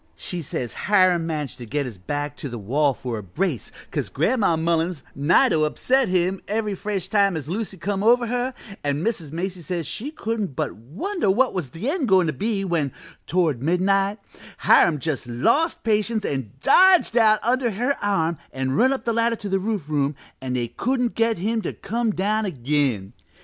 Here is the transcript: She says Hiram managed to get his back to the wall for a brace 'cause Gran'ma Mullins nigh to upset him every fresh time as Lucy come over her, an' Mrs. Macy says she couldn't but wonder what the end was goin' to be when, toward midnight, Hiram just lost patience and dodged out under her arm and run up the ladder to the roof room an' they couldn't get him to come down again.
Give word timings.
She 0.15 0.41
says 0.41 0.73
Hiram 0.89 1.27
managed 1.27 1.59
to 1.59 1.65
get 1.67 1.85
his 1.85 1.99
back 1.99 2.35
to 2.37 2.49
the 2.49 2.57
wall 2.57 2.95
for 2.95 3.19
a 3.19 3.23
brace 3.23 3.71
'cause 3.91 4.09
Gran'ma 4.09 4.57
Mullins 4.57 5.03
nigh 5.13 5.49
to 5.49 5.63
upset 5.63 6.07
him 6.09 6.41
every 6.47 6.73
fresh 6.73 7.07
time 7.07 7.37
as 7.37 7.47
Lucy 7.47 7.77
come 7.77 8.01
over 8.03 8.25
her, 8.25 8.55
an' 8.83 9.03
Mrs. 9.05 9.31
Macy 9.31 9.61
says 9.61 9.85
she 9.85 10.09
couldn't 10.09 10.55
but 10.55 10.73
wonder 10.73 11.29
what 11.29 11.53
the 11.71 11.87
end 11.87 12.01
was 12.09 12.09
goin' 12.09 12.25
to 12.25 12.33
be 12.33 12.65
when, 12.65 12.91
toward 13.27 13.61
midnight, 13.61 14.17
Hiram 14.57 14.97
just 14.97 15.27
lost 15.27 15.83
patience 15.83 16.25
and 16.25 16.59
dodged 16.61 17.15
out 17.15 17.39
under 17.43 17.69
her 17.69 17.95
arm 18.03 18.39
and 18.51 18.75
run 18.75 18.91
up 18.91 19.05
the 19.05 19.13
ladder 19.13 19.35
to 19.35 19.49
the 19.49 19.59
roof 19.59 19.87
room 19.87 20.15
an' 20.41 20.53
they 20.53 20.69
couldn't 20.69 21.13
get 21.13 21.37
him 21.37 21.61
to 21.61 21.73
come 21.73 22.09
down 22.09 22.45
again. 22.47 23.13